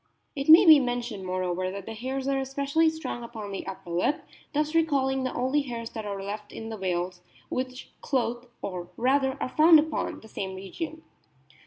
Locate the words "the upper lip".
3.51-4.25